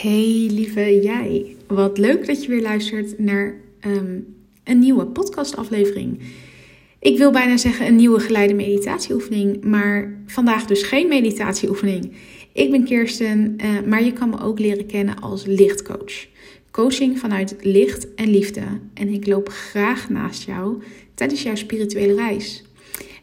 Hey 0.00 0.48
lieve 0.50 1.00
jij, 1.02 1.56
wat 1.66 1.98
leuk 1.98 2.26
dat 2.26 2.42
je 2.42 2.48
weer 2.48 2.62
luistert 2.62 3.18
naar 3.18 3.54
ehm, 3.80 4.18
een 4.64 4.78
nieuwe 4.78 5.06
podcastaflevering. 5.06 6.20
Ik 6.98 7.18
wil 7.18 7.30
bijna 7.30 7.56
zeggen 7.56 7.86
een 7.86 7.96
nieuwe 7.96 8.20
geleide 8.20 8.54
meditatieoefening, 8.54 9.64
maar 9.64 10.22
vandaag 10.26 10.64
dus 10.64 10.82
geen 10.82 11.08
meditatieoefening. 11.08 12.12
Ik 12.52 12.70
ben 12.70 12.84
Kirsten, 12.84 13.56
uh, 13.56 13.80
maar 13.86 14.04
je 14.04 14.12
kan 14.12 14.30
me 14.30 14.40
ook 14.40 14.58
leren 14.58 14.86
kennen 14.86 15.20
als 15.20 15.44
lichtcoach. 15.46 16.26
Coaching 16.70 17.18
vanuit 17.18 17.56
licht 17.60 18.14
en 18.14 18.30
liefde. 18.30 18.62
En 18.94 19.08
ik 19.08 19.26
loop 19.26 19.48
graag 19.48 20.08
naast 20.08 20.42
jou 20.42 20.82
tijdens 21.14 21.42
jouw 21.42 21.56
spirituele 21.56 22.14
reis. 22.14 22.64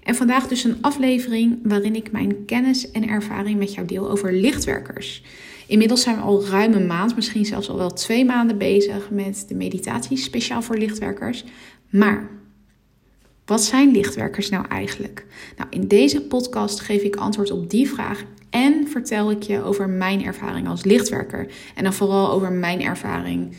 En 0.04 0.16
vandaag 0.16 0.48
dus 0.48 0.64
een 0.64 0.78
aflevering 0.82 1.60
waarin 1.64 1.96
ik 1.96 2.12
mijn 2.12 2.46
kennis 2.46 2.92
en 2.92 3.08
ervaring 3.08 3.60
met 3.60 3.74
jou 3.74 3.88
deel 3.88 4.10
over 4.10 4.34
lichtwerkers. 4.34 5.24
Inmiddels 5.68 6.02
zijn 6.02 6.16
we 6.16 6.22
al 6.22 6.46
ruim 6.46 6.74
een 6.74 6.88
maand, 6.88 7.16
misschien 7.16 7.46
zelfs 7.46 7.70
al 7.70 7.78
wel 7.78 7.94
twee 7.94 8.26
maanden 8.26 8.58
bezig 8.58 9.10
met 9.10 9.46
de 9.48 9.56
meditatie 9.56 10.18
speciaal 10.18 10.62
voor 10.62 10.78
lichtwerkers. 10.78 11.44
Maar 11.90 12.30
wat 13.46 13.64
zijn 13.64 13.92
lichtwerkers 13.92 14.50
nou 14.50 14.68
eigenlijk? 14.68 15.26
Nou, 15.58 15.70
in 15.70 15.88
deze 15.88 16.22
podcast 16.22 16.80
geef 16.80 17.02
ik 17.02 17.16
antwoord 17.16 17.52
op 17.52 17.70
die 17.70 17.90
vraag 17.90 18.24
en 18.50 18.88
vertel 18.88 19.32
ik 19.32 19.44
je 19.44 19.64
over 19.64 19.90
mijn 19.90 20.24
ervaring 20.24 20.68
als 20.68 20.84
lichtwerker. 20.84 21.48
En 21.76 21.84
dan 21.84 21.94
vooral 21.94 22.32
over 22.32 22.52
mijn 22.52 22.82
ervaring 22.82 23.56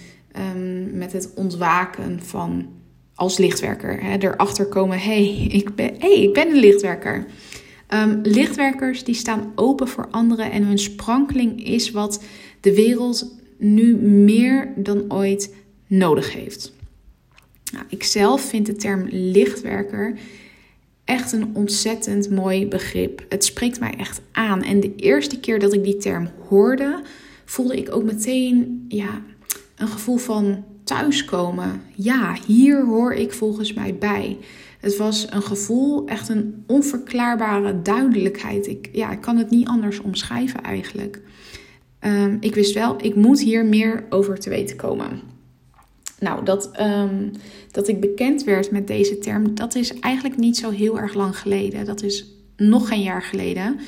um, 0.57 0.99
met 0.99 1.13
het 1.13 1.33
ontwaken 1.35 2.21
van 2.23 2.69
als 3.15 3.39
lichtwerker. 3.39 4.03
Hè, 4.03 4.17
erachter 4.19 4.67
komen, 4.67 4.99
hey, 4.99 5.47
ik 5.49 5.75
ben, 5.75 5.95
hey, 5.99 6.23
ik 6.23 6.33
ben 6.33 6.49
een 6.49 6.61
lichtwerker. 6.61 7.27
Um, 7.95 8.21
lichtwerkers 8.23 9.05
die 9.05 9.15
staan 9.15 9.53
open 9.55 9.89
voor 9.89 10.09
anderen 10.11 10.51
en 10.51 10.65
hun 10.65 10.79
sprankeling 10.79 11.65
is 11.65 11.91
wat 11.91 12.23
de 12.61 12.75
wereld 12.75 13.35
nu 13.59 13.97
meer 13.97 14.73
dan 14.77 15.13
ooit 15.13 15.55
nodig 15.87 16.33
heeft. 16.33 16.73
Nou, 17.73 17.85
ik 17.89 18.03
zelf 18.05 18.41
vind 18.41 18.67
de 18.67 18.77
term 18.77 19.07
lichtwerker 19.11 20.19
echt 21.05 21.33
een 21.33 21.51
ontzettend 21.53 22.31
mooi 22.31 22.67
begrip. 22.67 23.25
Het 23.29 23.45
spreekt 23.45 23.81
mij 23.81 23.95
echt 23.99 24.21
aan. 24.33 24.63
En 24.63 24.81
de 24.81 24.95
eerste 24.97 25.41
keer 25.41 25.59
dat 25.59 25.73
ik 25.73 25.85
die 25.85 25.97
term 25.97 26.29
hoorde, 26.49 27.03
voelde 27.45 27.77
ik 27.77 27.95
ook 27.95 28.03
meteen 28.03 28.85
ja, 28.89 29.23
een 29.77 29.89
gevoel 29.89 30.17
van 30.17 30.65
thuiskomen. 30.85 31.83
Ja, 31.95 32.37
hier 32.47 32.85
hoor 32.85 33.13
ik 33.13 33.33
volgens 33.33 33.73
mij 33.73 33.95
bij. 33.95 34.37
Het 34.79 34.97
was 34.97 35.27
een 35.31 35.43
gevoel, 35.43 36.07
echt 36.07 36.29
een 36.29 36.65
onverklaarbare 36.67 37.83
duidelijkheid. 37.83 38.67
Ik, 38.67 38.89
ja, 38.93 39.11
ik 39.11 39.21
kan 39.21 39.37
het 39.37 39.51
niet 39.51 39.69
anders 39.69 40.01
omschrijven 40.01 40.63
eigenlijk. 40.63 41.21
Um, 42.01 42.37
ik 42.41 42.55
wist 42.55 42.75
wel, 42.75 42.97
ik 43.05 43.15
moet 43.15 43.41
hier 43.41 43.65
meer 43.65 44.05
over 44.11 44.39
te 44.39 44.51
weten 44.51 44.77
komen. 44.77 45.21
Nou, 46.21 46.45
dat, 46.45 46.71
um, 46.81 47.31
dat 47.71 47.89
ik 47.89 48.01
bekend 48.01 48.45
werd 48.45 48.71
met 48.71 48.87
deze 48.87 49.19
term, 49.19 49.55
dat 49.55 49.75
is 49.75 49.99
eigenlijk 49.99 50.37
niet 50.37 50.57
zo 50.57 50.71
heel 50.71 50.99
erg 50.99 51.15
lang 51.15 51.39
geleden. 51.39 51.85
Dat 51.85 52.03
is 52.03 52.27
nog 52.57 52.89
geen 52.89 53.03
jaar 53.03 53.23
geleden. 53.23 53.79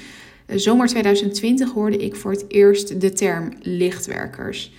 Uh, 0.47 0.56
zomer 0.56 0.86
2020 0.86 1.72
hoorde 1.72 1.97
ik 1.97 2.16
voor 2.16 2.30
het 2.30 2.44
eerst 2.48 3.00
de 3.00 3.12
term 3.12 3.52
lichtwerkers. 3.62 4.72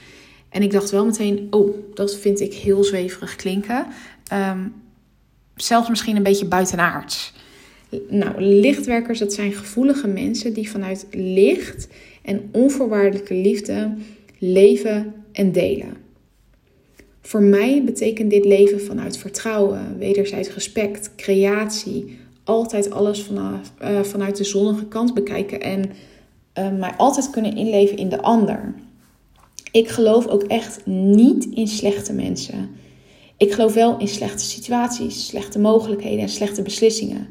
En 0.49 0.61
ik 0.61 0.71
dacht 0.71 0.89
wel 0.89 1.05
meteen, 1.05 1.47
oh, 1.49 1.75
dat 1.93 2.15
vind 2.15 2.39
ik 2.39 2.53
heel 2.53 2.83
zweverig 2.83 3.35
klinken. 3.35 3.85
Um, 4.33 4.73
zelfs 5.63 5.89
misschien 5.89 6.15
een 6.15 6.23
beetje 6.23 6.45
buitenaards. 6.45 7.33
Nou, 8.09 8.41
lichtwerkers, 8.41 9.19
dat 9.19 9.33
zijn 9.33 9.53
gevoelige 9.53 10.07
mensen 10.07 10.53
die 10.53 10.69
vanuit 10.69 11.07
licht 11.11 11.87
en 12.21 12.49
onvoorwaardelijke 12.51 13.33
liefde 13.33 13.93
leven 14.37 15.13
en 15.31 15.51
delen. 15.51 15.97
Voor 17.21 17.41
mij 17.41 17.83
betekent 17.83 18.29
dit 18.29 18.45
leven 18.45 18.81
vanuit 18.81 19.17
vertrouwen, 19.17 19.97
wederzijds 19.97 20.53
respect, 20.53 21.15
creatie, 21.15 22.17
altijd 22.43 22.91
alles 22.91 23.21
vanaf, 23.21 23.71
uh, 23.81 23.99
vanuit 24.01 24.37
de 24.37 24.43
zonnige 24.43 24.85
kant 24.85 25.13
bekijken 25.13 25.61
en 25.61 25.91
uh, 26.59 26.79
mij 26.79 26.93
altijd 26.97 27.29
kunnen 27.29 27.55
inleven 27.55 27.97
in 27.97 28.09
de 28.09 28.21
ander. 28.21 28.73
Ik 29.71 29.87
geloof 29.87 30.27
ook 30.27 30.43
echt 30.43 30.85
niet 30.85 31.45
in 31.45 31.67
slechte 31.67 32.13
mensen. 32.13 32.69
Ik 33.41 33.53
geloof 33.53 33.73
wel 33.73 33.97
in 33.97 34.07
slechte 34.07 34.43
situaties, 34.43 35.25
slechte 35.25 35.59
mogelijkheden 35.59 36.19
en 36.19 36.29
slechte 36.29 36.61
beslissingen. 36.61 37.27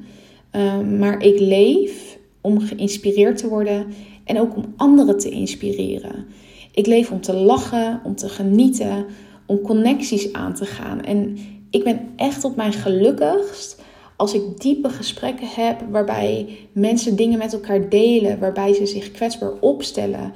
Um, 0.52 0.98
maar 0.98 1.22
ik 1.22 1.40
leef 1.40 2.18
om 2.40 2.60
geïnspireerd 2.60 3.38
te 3.38 3.48
worden 3.48 3.86
en 4.24 4.40
ook 4.40 4.56
om 4.56 4.74
anderen 4.76 5.18
te 5.18 5.30
inspireren. 5.30 6.26
Ik 6.72 6.86
leef 6.86 7.10
om 7.10 7.20
te 7.20 7.34
lachen, 7.34 8.00
om 8.04 8.14
te 8.14 8.28
genieten, 8.28 9.04
om 9.46 9.60
connecties 9.60 10.32
aan 10.32 10.54
te 10.54 10.66
gaan. 10.66 11.02
En 11.02 11.38
ik 11.70 11.84
ben 11.84 12.00
echt 12.16 12.44
op 12.44 12.56
mijn 12.56 12.72
gelukkigst 12.72 13.82
als 14.16 14.34
ik 14.34 14.60
diepe 14.60 14.88
gesprekken 14.88 15.48
heb 15.48 15.80
waarbij 15.90 16.58
mensen 16.72 17.16
dingen 17.16 17.38
met 17.38 17.52
elkaar 17.52 17.88
delen, 17.88 18.38
waarbij 18.38 18.74
ze 18.74 18.86
zich 18.86 19.10
kwetsbaar 19.10 19.52
opstellen, 19.60 20.32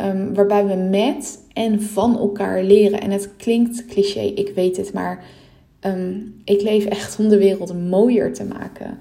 um, 0.00 0.34
waarbij 0.34 0.66
we 0.66 0.74
met 0.74 1.44
en 1.52 1.82
van 1.82 2.18
elkaar 2.18 2.62
leren. 2.62 3.00
En 3.00 3.10
het 3.10 3.36
klinkt 3.36 3.86
cliché, 3.86 4.20
ik 4.20 4.54
weet 4.54 4.76
het, 4.76 4.92
maar 4.92 5.24
um, 5.80 6.40
ik 6.44 6.62
leef 6.62 6.84
echt 6.84 7.18
om 7.18 7.28
de 7.28 7.38
wereld 7.38 7.88
mooier 7.88 8.34
te 8.34 8.44
maken. 8.44 8.98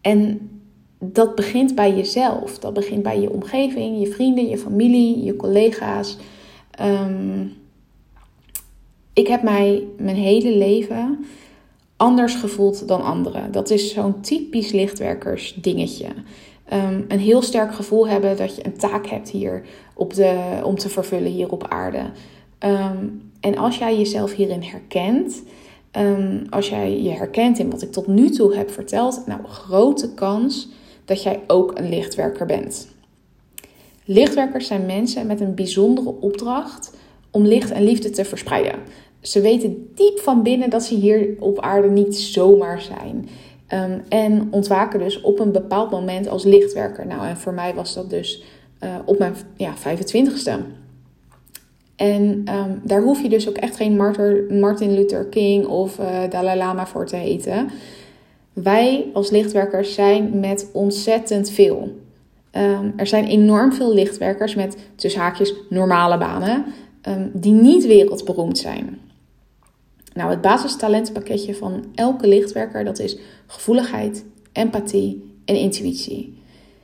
En 0.00 0.50
dat 0.98 1.34
begint 1.34 1.74
bij 1.74 1.96
jezelf. 1.96 2.58
Dat 2.58 2.74
begint 2.74 3.02
bij 3.02 3.20
je 3.20 3.30
omgeving, 3.30 4.00
je 4.00 4.06
vrienden, 4.06 4.48
je 4.48 4.58
familie, 4.58 5.22
je 5.24 5.36
collega's. 5.36 6.16
Um, 6.80 7.52
ik 9.12 9.26
heb 9.26 9.42
mij 9.42 9.84
mijn 9.96 10.16
hele 10.16 10.56
leven 10.56 11.24
anders 11.96 12.34
gevoeld 12.34 12.88
dan 12.88 13.02
anderen. 13.02 13.52
Dat 13.52 13.70
is 13.70 13.92
zo'n 13.92 14.20
typisch 14.20 14.72
lichtwerkers 14.72 15.54
dingetje. 15.54 16.06
Um, 16.72 17.04
een 17.08 17.18
heel 17.18 17.42
sterk 17.42 17.74
gevoel 17.74 18.08
hebben 18.08 18.36
dat 18.36 18.56
je 18.56 18.66
een 18.66 18.76
taak 18.76 19.06
hebt 19.06 19.30
hier 19.30 19.62
op 19.94 20.14
de, 20.14 20.60
om 20.64 20.74
te 20.78 20.88
vervullen 20.88 21.30
hier 21.30 21.52
op 21.52 21.66
aarde. 21.68 22.02
Um, 22.64 23.30
en 23.40 23.56
als 23.56 23.78
jij 23.78 23.96
jezelf 23.96 24.34
hierin 24.34 24.62
herkent, 24.62 25.42
um, 25.96 26.46
als 26.50 26.68
jij 26.68 27.02
je 27.02 27.10
herkent 27.10 27.58
in 27.58 27.70
wat 27.70 27.82
ik 27.82 27.92
tot 27.92 28.06
nu 28.06 28.30
toe 28.30 28.54
heb 28.54 28.70
verteld, 28.70 29.26
nou, 29.26 29.40
grote 29.44 30.14
kans 30.14 30.68
dat 31.04 31.22
jij 31.22 31.40
ook 31.46 31.78
een 31.78 31.88
lichtwerker 31.88 32.46
bent. 32.46 32.88
Lichtwerkers 34.04 34.66
zijn 34.66 34.86
mensen 34.86 35.26
met 35.26 35.40
een 35.40 35.54
bijzondere 35.54 36.14
opdracht 36.20 36.96
om 37.30 37.46
licht 37.46 37.70
en 37.70 37.84
liefde 37.84 38.10
te 38.10 38.24
verspreiden. 38.24 38.78
Ze 39.20 39.40
weten 39.40 39.90
diep 39.94 40.18
van 40.18 40.42
binnen 40.42 40.70
dat 40.70 40.82
ze 40.82 40.94
hier 40.94 41.36
op 41.38 41.60
aarde 41.60 41.88
niet 41.88 42.16
zomaar 42.16 42.80
zijn. 42.80 43.28
Um, 43.74 44.02
en 44.08 44.48
ontwaken 44.50 44.98
dus 44.98 45.20
op 45.20 45.40
een 45.40 45.52
bepaald 45.52 45.90
moment 45.90 46.28
als 46.28 46.44
lichtwerker. 46.44 47.06
Nou, 47.06 47.26
en 47.26 47.36
voor 47.36 47.52
mij 47.52 47.74
was 47.74 47.94
dat 47.94 48.10
dus 48.10 48.42
uh, 48.84 48.94
op 49.04 49.18
mijn 49.18 49.34
ja, 49.56 49.74
25ste. 49.76 50.52
En 51.96 52.22
um, 52.22 52.80
daar 52.82 53.02
hoef 53.02 53.22
je 53.22 53.28
dus 53.28 53.48
ook 53.48 53.56
echt 53.56 53.76
geen 53.76 53.96
Martin 54.60 54.94
Luther 54.94 55.24
King 55.24 55.66
of 55.66 55.98
uh, 55.98 56.06
Dalai 56.30 56.58
Lama 56.58 56.86
voor 56.86 57.06
te 57.06 57.16
heten. 57.16 57.70
Wij 58.52 59.06
als 59.12 59.30
lichtwerkers 59.30 59.94
zijn 59.94 60.40
met 60.40 60.68
ontzettend 60.72 61.50
veel. 61.50 61.98
Um, 62.52 62.92
er 62.96 63.06
zijn 63.06 63.24
enorm 63.24 63.72
veel 63.72 63.94
lichtwerkers 63.94 64.54
met 64.54 64.76
tussen 64.94 65.20
haakjes 65.20 65.54
normale 65.68 66.18
banen 66.18 66.64
die 67.32 67.52
niet 67.52 67.86
wereldberoemd 67.86 68.58
zijn. 68.58 68.98
Nou, 70.12 70.30
het 70.30 70.40
basistalentenpakketje 70.40 71.54
van 71.54 71.84
elke 71.94 72.28
lichtwerker 72.28 72.84
dat 72.84 72.98
is 72.98 73.18
gevoeligheid, 73.46 74.24
empathie 74.52 75.34
en 75.44 75.56
intuïtie. 75.56 76.38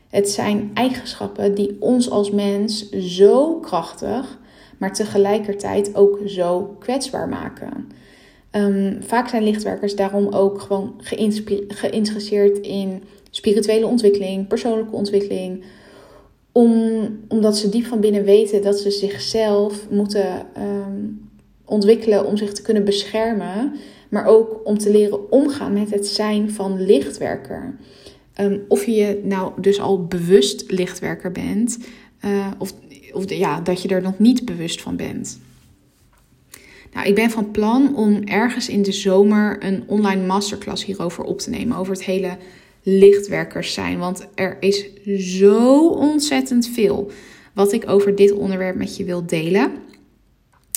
Het 0.09 0.31
zijn 0.31 0.71
eigenschappen 0.75 1.55
die 1.55 1.77
ons 1.81 2.11
als 2.11 2.31
mens 2.31 2.91
zo 2.91 3.55
krachtig, 3.55 4.39
maar 4.79 4.95
tegelijkertijd 4.95 5.95
ook 5.95 6.21
zo 6.27 6.77
kwetsbaar 6.79 7.29
maken. 7.29 7.89
Um, 8.53 8.99
vaak 9.01 9.29
zijn 9.29 9.43
lichtwerkers 9.43 9.97
daarom 9.97 10.29
ook 10.29 10.61
gewoon 10.61 11.01
geïnteresseerd 11.69 12.59
in 12.59 13.03
spirituele 13.31 13.87
ontwikkeling, 13.87 14.47
persoonlijke 14.47 14.95
ontwikkeling. 14.95 15.65
Om, 16.53 17.03
omdat 17.29 17.57
ze 17.57 17.69
diep 17.69 17.87
van 17.87 18.01
binnen 18.01 18.25
weten 18.25 18.63
dat 18.63 18.79
ze 18.79 18.91
zichzelf 18.91 19.91
moeten 19.91 20.47
um, 20.59 21.26
ontwikkelen 21.67 22.27
om 22.27 22.37
zich 22.37 22.53
te 22.53 22.63
kunnen 22.63 22.85
beschermen. 22.85 23.73
Maar 24.09 24.27
ook 24.27 24.61
om 24.65 24.79
te 24.79 24.91
leren 24.91 25.31
omgaan 25.31 25.73
met 25.73 25.91
het 25.91 26.07
zijn 26.07 26.51
van 26.51 26.87
lichtwerker. 26.87 27.77
Um, 28.41 28.65
of 28.69 28.85
je 28.85 29.21
nou 29.25 29.61
dus 29.61 29.81
al 29.81 30.07
bewust 30.07 30.71
lichtwerker 30.71 31.33
bent, 31.33 31.79
uh, 32.25 32.47
of, 32.59 32.73
of 33.13 33.31
ja, 33.31 33.61
dat 33.61 33.83
je 33.83 33.89
er 33.89 34.03
nog 34.03 34.19
niet 34.19 34.45
bewust 34.45 34.83
van 34.83 34.97
bent. 34.97 35.41
Nou, 36.93 37.09
ik 37.09 37.15
ben 37.15 37.31
van 37.31 37.51
plan 37.51 37.97
om 37.97 38.23
ergens 38.25 38.69
in 38.69 38.83
de 38.83 38.93
zomer 38.93 39.65
een 39.65 39.83
online 39.87 40.27
masterclass 40.27 40.85
hierover 40.85 41.25
op 41.25 41.39
te 41.39 41.51
nemen. 41.51 41.77
Over 41.77 41.93
het 41.93 42.05
hele 42.05 42.37
lichtwerkers 42.83 43.73
zijn. 43.73 43.99
Want 43.99 44.27
er 44.35 44.57
is 44.61 44.87
zo 45.19 45.89
ontzettend 45.89 46.69
veel. 46.69 47.11
wat 47.53 47.73
ik 47.73 47.89
over 47.89 48.15
dit 48.15 48.33
onderwerp 48.33 48.77
met 48.77 48.97
je 48.97 49.05
wil 49.05 49.27
delen. 49.27 49.73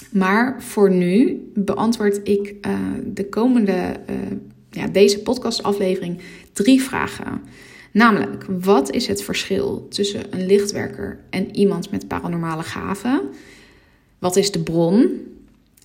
Maar 0.10 0.64
voor 0.64 0.92
nu 0.92 1.42
beantwoord 1.56 2.20
ik 2.24 2.56
uh, 2.68 2.80
de 3.06 3.26
komende, 3.26 3.96
uh, 4.10 4.16
ja, 4.70 4.88
deze 4.88 5.20
podcastaflevering 5.20 6.20
drie 6.54 6.82
vragen. 6.82 7.42
Namelijk, 7.92 8.46
wat 8.60 8.92
is 8.92 9.08
het 9.08 9.24
verschil 9.24 9.88
tussen 9.90 10.24
een 10.30 10.46
lichtwerker 10.46 11.20
en 11.30 11.56
iemand 11.56 11.92
met 11.92 12.08
paranormale 12.08 12.64
gaven? 12.64 13.22
Wat 14.20 14.36
is 14.36 14.52
de 14.52 14.64
bron? 14.64 14.98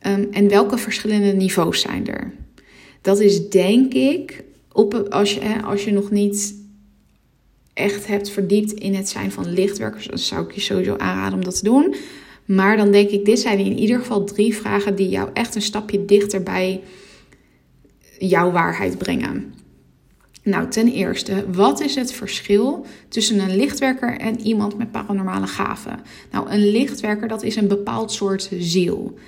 Um, 0.06 0.28
en 0.30 0.48
welke 0.48 0.78
verschillende 0.78 1.32
niveaus 1.32 1.80
zijn 1.80 2.06
er? 2.06 2.32
Dat 3.00 3.20
is 3.20 3.48
denk 3.48 3.94
ik, 3.94 4.44
op, 4.72 4.94
als, 4.94 5.34
je, 5.34 5.62
als 5.62 5.84
je 5.84 5.92
nog 5.92 6.10
niet 6.10 6.54
echt 7.72 8.06
hebt 8.06 8.30
verdiept 8.30 8.72
in 8.72 8.94
het 8.94 9.08
zijn 9.08 9.32
van 9.32 9.52
lichtwerkers, 9.52 10.06
dan 10.06 10.18
zou 10.18 10.44
ik 10.44 10.52
je 10.52 10.60
sowieso 10.60 10.96
aanraden 10.96 11.38
om 11.38 11.44
dat 11.44 11.58
te 11.58 11.64
doen. 11.64 11.94
Maar 12.44 12.76
dan 12.76 12.90
denk 12.90 13.10
ik, 13.10 13.24
dit 13.24 13.38
zijn 13.38 13.58
in 13.58 13.78
ieder 13.78 13.98
geval 13.98 14.24
drie 14.24 14.56
vragen 14.56 14.94
die 14.94 15.08
jou 15.08 15.28
echt 15.32 15.54
een 15.54 15.62
stapje 15.62 16.04
dichter 16.04 16.42
bij 16.42 16.80
jouw 18.18 18.50
waarheid 18.50 18.98
brengen. 18.98 19.54
Nou, 20.42 20.68
ten 20.68 20.88
eerste, 20.88 21.44
wat 21.52 21.80
is 21.80 21.94
het 21.94 22.12
verschil 22.12 22.86
tussen 23.08 23.38
een 23.38 23.56
lichtwerker 23.56 24.18
en 24.18 24.40
iemand 24.40 24.78
met 24.78 24.92
paranormale 24.92 25.46
gaven? 25.46 26.00
Nou, 26.30 26.50
een 26.50 26.70
lichtwerker, 26.70 27.28
dat 27.28 27.42
is 27.42 27.56
een 27.56 27.68
bepaald 27.68 28.12
soort 28.12 28.50
ziel. 28.58 29.18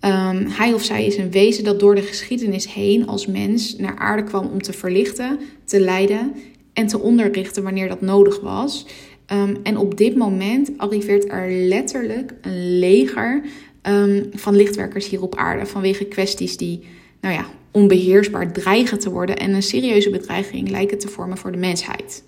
Um, 0.00 0.46
hij 0.46 0.72
of 0.72 0.82
zij 0.82 1.06
is 1.06 1.16
een 1.16 1.30
wezen 1.30 1.64
dat 1.64 1.80
door 1.80 1.94
de 1.94 2.02
geschiedenis 2.02 2.72
heen 2.72 3.06
als 3.06 3.26
mens 3.26 3.76
naar 3.76 3.96
aarde 3.96 4.22
kwam 4.22 4.46
om 4.46 4.62
te 4.62 4.72
verlichten, 4.72 5.38
te 5.64 5.80
leiden 5.80 6.34
en 6.72 6.86
te 6.86 7.00
onderrichten 7.00 7.62
wanneer 7.62 7.88
dat 7.88 8.00
nodig 8.00 8.40
was. 8.40 8.86
Um, 9.32 9.56
en 9.62 9.76
op 9.76 9.96
dit 9.96 10.16
moment 10.16 10.70
arriveert 10.76 11.30
er 11.30 11.50
letterlijk 11.50 12.34
een 12.40 12.78
leger 12.78 13.42
um, 13.82 14.26
van 14.32 14.56
lichtwerkers 14.56 15.08
hier 15.08 15.22
op 15.22 15.36
aarde 15.36 15.66
vanwege 15.66 16.04
kwesties 16.04 16.56
die, 16.56 16.80
nou 17.20 17.34
ja, 17.34 17.46
onbeheersbaar 17.70 18.52
dreigen 18.52 18.98
te 18.98 19.10
worden 19.10 19.36
en 19.36 19.52
een 19.52 19.62
serieuze 19.62 20.10
bedreiging 20.10 20.70
lijken 20.70 20.98
te 20.98 21.08
vormen 21.08 21.38
voor 21.38 21.52
de 21.52 21.58
mensheid. 21.58 22.24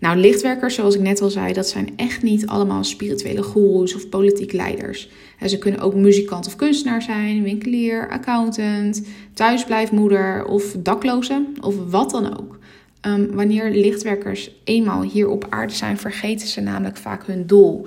Nou, 0.00 0.16
lichtwerkers, 0.16 0.74
zoals 0.74 0.94
ik 0.94 1.00
net 1.00 1.20
al 1.20 1.30
zei, 1.30 1.52
dat 1.52 1.68
zijn 1.68 1.92
echt 1.96 2.22
niet 2.22 2.46
allemaal 2.46 2.84
spirituele 2.84 3.42
goeroes 3.42 3.94
of 3.94 4.08
politiek 4.08 4.52
leiders. 4.52 5.08
Ze 5.46 5.58
kunnen 5.58 5.80
ook 5.80 5.94
muzikant 5.94 6.46
of 6.46 6.56
kunstenaar 6.56 7.02
zijn, 7.02 7.42
winkelier, 7.42 8.08
accountant, 8.10 9.02
thuisblijfmoeder 9.34 10.44
of 10.44 10.76
dakloze 10.78 11.46
of 11.60 11.74
wat 11.90 12.10
dan 12.10 12.38
ook. 12.38 12.58
Um, 13.06 13.34
wanneer 13.34 13.70
lichtwerkers 13.70 14.50
eenmaal 14.64 15.02
hier 15.02 15.28
op 15.28 15.46
aarde 15.48 15.72
zijn, 15.72 15.98
vergeten 15.98 16.48
ze 16.48 16.60
namelijk 16.60 16.96
vaak 16.96 17.26
hun 17.26 17.46
doel. 17.46 17.86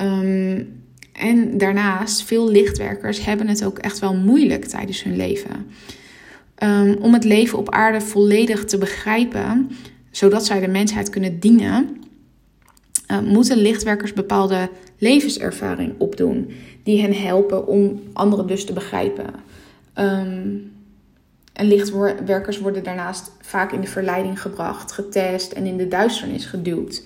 Um, 0.00 0.80
en 1.12 1.58
daarnaast, 1.58 2.22
veel 2.22 2.50
lichtwerkers 2.50 3.24
hebben 3.24 3.48
het 3.48 3.64
ook 3.64 3.78
echt 3.78 3.98
wel 3.98 4.14
moeilijk 4.14 4.64
tijdens 4.64 5.02
hun 5.02 5.16
leven. 5.16 5.66
Um, 6.62 6.96
om 7.00 7.12
het 7.12 7.24
leven 7.24 7.58
op 7.58 7.70
aarde 7.70 8.00
volledig 8.00 8.64
te 8.64 8.78
begrijpen, 8.78 9.70
zodat 10.10 10.46
zij 10.46 10.60
de 10.60 10.68
mensheid 10.68 11.10
kunnen 11.10 11.40
dienen, 11.40 11.96
uh, 13.10 13.20
moeten 13.20 13.56
lichtwerkers 13.56 14.12
bepaalde 14.12 14.68
levenservaring 14.98 15.94
opdoen, 15.98 16.50
die 16.82 17.00
hen 17.00 17.14
helpen 17.14 17.66
om 17.66 18.00
anderen 18.12 18.46
dus 18.46 18.64
te 18.64 18.72
begrijpen. 18.72 19.26
Um, 19.98 20.72
en 21.52 21.66
lichtwerkers 21.66 22.58
worden 22.58 22.84
daarnaast 22.84 23.30
vaak 23.40 23.72
in 23.72 23.80
de 23.80 23.86
verleiding 23.86 24.40
gebracht, 24.40 24.92
getest 24.92 25.52
en 25.52 25.66
in 25.66 25.76
de 25.76 25.88
duisternis 25.88 26.44
geduwd. 26.44 27.02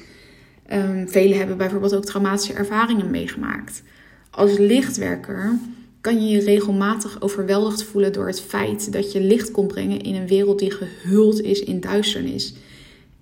Um, 0.73 1.09
velen 1.09 1.39
hebben 1.39 1.57
bijvoorbeeld 1.57 1.95
ook 1.95 2.05
traumatische 2.05 2.53
ervaringen 2.53 3.11
meegemaakt. 3.11 3.83
Als 4.31 4.59
lichtwerker 4.59 5.59
kan 6.01 6.27
je 6.27 6.37
je 6.37 6.45
regelmatig 6.45 7.21
overweldigd 7.21 7.83
voelen 7.83 8.13
door 8.13 8.27
het 8.27 8.41
feit 8.41 8.93
dat 8.93 9.13
je 9.13 9.21
licht 9.21 9.51
komt 9.51 9.69
brengen 9.69 10.01
in 10.01 10.15
een 10.15 10.27
wereld 10.27 10.59
die 10.59 10.71
gehuld 10.71 11.41
is 11.41 11.61
in 11.61 11.81
duisternis 11.81 12.55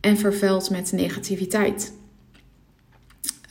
en 0.00 0.16
vervuild 0.16 0.70
met 0.70 0.92
negativiteit. 0.92 1.92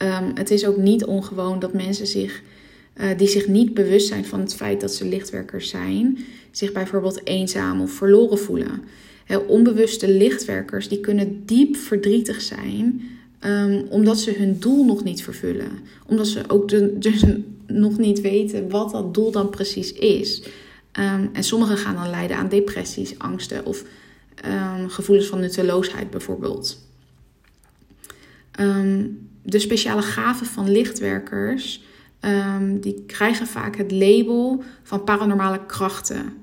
Um, 0.01 0.31
het 0.35 0.51
is 0.51 0.65
ook 0.65 0.77
niet 0.77 1.05
ongewoon 1.05 1.59
dat 1.59 1.73
mensen 1.73 2.07
zich, 2.07 2.41
uh, 2.97 3.17
die 3.17 3.27
zich 3.27 3.47
niet 3.47 3.73
bewust 3.73 4.07
zijn 4.07 4.25
van 4.25 4.39
het 4.39 4.55
feit 4.55 4.81
dat 4.81 4.93
ze 4.93 5.05
lichtwerkers 5.05 5.69
zijn, 5.69 6.17
zich 6.51 6.71
bijvoorbeeld 6.71 7.27
eenzaam 7.27 7.81
of 7.81 7.91
verloren 7.91 8.39
voelen. 8.39 8.83
Onbewuste 9.47 10.11
lichtwerkers 10.11 10.87
die 10.87 10.99
kunnen 10.99 11.45
diep 11.45 11.75
verdrietig 11.75 12.41
zijn 12.41 13.01
um, 13.45 13.85
omdat 13.89 14.19
ze 14.19 14.33
hun 14.37 14.59
doel 14.59 14.85
nog 14.85 15.03
niet 15.03 15.23
vervullen. 15.23 15.71
Omdat 16.05 16.27
ze 16.27 16.43
ook 16.47 16.69
dus 17.01 17.23
nog 17.67 17.97
niet 17.97 18.21
weten 18.21 18.69
wat 18.69 18.91
dat 18.91 19.13
doel 19.13 19.31
dan 19.31 19.49
precies 19.49 19.93
is. 19.93 20.43
Um, 20.99 21.29
en 21.33 21.43
sommigen 21.43 21.77
gaan 21.77 21.95
dan 21.95 22.09
lijden 22.09 22.37
aan 22.37 22.49
depressies, 22.49 23.19
angsten 23.19 23.65
of 23.65 23.83
um, 24.45 24.89
gevoelens 24.89 25.27
van 25.27 25.39
nutteloosheid 25.39 26.09
bijvoorbeeld. 26.09 26.81
de 29.45 29.59
speciale 29.59 30.01
gaven 30.01 30.45
van 30.45 30.71
lichtwerkers 30.71 31.83
die 32.79 33.03
krijgen 33.07 33.47
vaak 33.47 33.75
het 33.75 33.91
label 33.91 34.63
van 34.83 35.03
paranormale 35.03 35.65
krachten. 35.65 36.33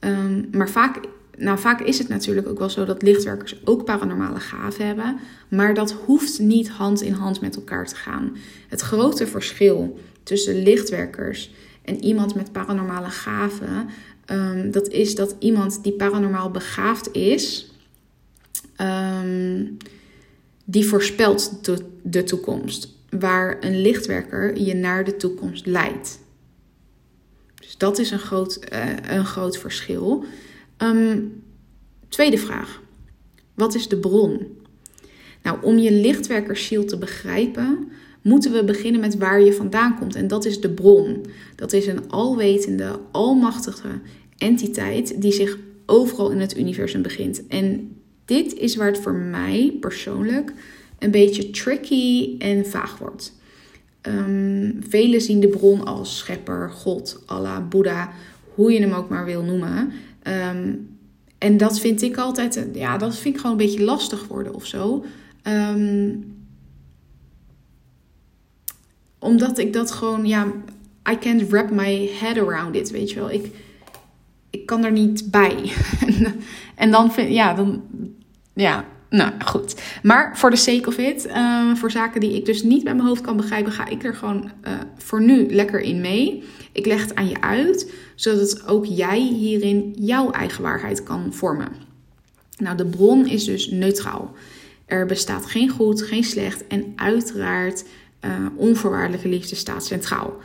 Um, 0.00 0.48
maar 0.52 0.68
vaak, 0.68 1.00
nou, 1.36 1.58
vaak 1.58 1.80
is 1.80 1.98
het 1.98 2.08
natuurlijk 2.08 2.48
ook 2.48 2.58
wel 2.58 2.70
zo 2.70 2.84
dat 2.84 3.02
lichtwerkers 3.02 3.60
ook 3.64 3.84
paranormale 3.84 4.40
gaven 4.40 4.86
hebben. 4.86 5.18
Maar 5.48 5.74
dat 5.74 5.92
hoeft 5.92 6.38
niet 6.38 6.68
hand 6.68 7.02
in 7.02 7.12
hand 7.12 7.40
met 7.40 7.56
elkaar 7.56 7.86
te 7.86 7.96
gaan. 7.96 8.36
Het 8.68 8.80
grote 8.80 9.26
verschil 9.26 9.98
tussen 10.22 10.62
lichtwerkers 10.62 11.50
en 11.84 12.04
iemand 12.04 12.34
met 12.34 12.52
paranormale 12.52 13.10
gaven, 13.10 13.88
um, 14.30 14.70
dat 14.70 14.88
is 14.88 15.14
dat 15.14 15.36
iemand 15.38 15.82
die 15.82 15.92
paranormaal 15.92 16.50
begaafd 16.50 17.12
is, 17.12 17.70
die 20.64 20.86
voorspelt 20.86 21.64
de, 21.64 21.84
de 22.02 22.24
toekomst. 22.24 22.95
Waar 23.10 23.56
een 23.60 23.80
lichtwerker 23.80 24.58
je 24.58 24.74
naar 24.74 25.04
de 25.04 25.16
toekomst 25.16 25.66
leidt. 25.66 26.18
Dus 27.54 27.76
dat 27.76 27.98
is 27.98 28.10
een 28.10 28.18
groot, 28.18 28.60
uh, 28.72 28.86
een 29.08 29.26
groot 29.26 29.58
verschil. 29.58 30.24
Um, 30.78 31.42
tweede 32.08 32.38
vraag. 32.38 32.82
Wat 33.54 33.74
is 33.74 33.88
de 33.88 33.96
bron? 33.96 34.56
Nou, 35.42 35.58
om 35.62 35.78
je 35.78 35.92
lichtwerkersziel 35.92 36.84
te 36.84 36.98
begrijpen, 36.98 37.88
moeten 38.22 38.52
we 38.52 38.64
beginnen 38.64 39.00
met 39.00 39.16
waar 39.16 39.40
je 39.40 39.52
vandaan 39.52 39.98
komt. 39.98 40.14
En 40.14 40.28
dat 40.28 40.44
is 40.44 40.60
de 40.60 40.70
bron. 40.70 41.26
Dat 41.56 41.72
is 41.72 41.86
een 41.86 42.10
alwetende, 42.10 42.98
almachtige 43.10 44.00
entiteit 44.38 45.22
die 45.22 45.32
zich 45.32 45.58
overal 45.86 46.30
in 46.30 46.40
het 46.40 46.58
universum 46.58 47.02
begint. 47.02 47.46
En 47.46 47.96
dit 48.24 48.54
is 48.54 48.76
waar 48.76 48.86
het 48.86 48.98
voor 48.98 49.14
mij 49.14 49.76
persoonlijk 49.80 50.52
een 50.98 51.10
beetje 51.10 51.50
tricky 51.50 52.38
en 52.38 52.66
vaag 52.66 52.98
wordt. 52.98 53.34
Um, 54.02 54.78
velen 54.88 55.20
zien 55.20 55.40
de 55.40 55.48
bron 55.48 55.84
als 55.84 56.18
schepper, 56.18 56.70
God, 56.70 57.22
Allah, 57.26 57.68
Boeddha, 57.68 58.12
hoe 58.54 58.72
je 58.72 58.80
hem 58.80 58.92
ook 58.92 59.08
maar 59.08 59.24
wil 59.24 59.42
noemen. 59.42 59.92
Um, 60.22 60.88
en 61.38 61.56
dat 61.56 61.80
vind 61.80 62.02
ik 62.02 62.16
altijd, 62.16 62.66
ja, 62.72 62.98
dat 62.98 63.16
vind 63.16 63.34
ik 63.34 63.40
gewoon 63.40 63.58
een 63.58 63.66
beetje 63.66 63.84
lastig 63.84 64.26
worden 64.26 64.54
of 64.54 64.66
zo. 64.66 65.04
Um, 65.42 66.34
omdat 69.18 69.58
ik 69.58 69.72
dat 69.72 69.90
gewoon, 69.90 70.26
ja, 70.26 70.52
I 71.10 71.18
can't 71.18 71.48
wrap 71.48 71.70
my 71.70 72.10
head 72.20 72.38
around 72.38 72.76
it, 72.76 72.90
weet 72.90 73.10
je 73.10 73.16
wel. 73.16 73.30
Ik, 73.30 73.50
ik 74.50 74.66
kan 74.66 74.84
er 74.84 74.92
niet 74.92 75.30
bij. 75.30 75.72
en 76.74 76.90
dan 76.90 77.12
vind 77.12 77.32
ja, 77.32 77.54
dan, 77.54 77.82
ja, 78.54 78.84
nou 79.10 79.32
goed. 79.44 79.74
Maar 80.02 80.38
voor 80.38 80.50
de 80.50 80.56
sake 80.56 80.88
of 80.88 80.98
it, 80.98 81.26
uh, 81.26 81.74
voor 81.74 81.90
zaken 81.90 82.20
die 82.20 82.34
ik 82.34 82.44
dus 82.44 82.62
niet 82.62 82.84
met 82.84 82.94
mijn 82.94 83.08
hoofd 83.08 83.20
kan 83.20 83.36
begrijpen, 83.36 83.72
ga 83.72 83.88
ik 83.88 84.04
er 84.04 84.14
gewoon 84.14 84.50
uh, 84.66 84.72
voor 84.96 85.22
nu 85.22 85.50
lekker 85.50 85.80
in 85.80 86.00
mee. 86.00 86.44
Ik 86.72 86.86
leg 86.86 87.00
het 87.00 87.14
aan 87.14 87.28
je 87.28 87.40
uit, 87.40 87.92
zodat 88.14 88.66
ook 88.66 88.84
jij 88.84 89.20
hierin 89.20 89.94
jouw 89.98 90.30
eigen 90.30 90.62
waarheid 90.62 91.02
kan 91.02 91.32
vormen. 91.32 91.72
Nou, 92.58 92.76
de 92.76 92.86
bron 92.86 93.26
is 93.26 93.44
dus 93.44 93.70
neutraal. 93.70 94.34
Er 94.86 95.06
bestaat 95.06 95.46
geen 95.46 95.68
goed, 95.68 96.02
geen 96.02 96.24
slecht 96.24 96.66
en 96.66 96.92
uiteraard 96.96 97.84
uh, 98.24 98.30
onvoorwaardelijke 98.56 99.28
liefde 99.28 99.54
staat 99.54 99.84
centraal. 99.84 100.36